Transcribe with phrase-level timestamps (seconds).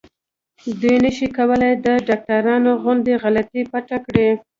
[0.81, 4.29] دوی نشي کولای د ډاکټرانو غوندې غلطي پټه کړي.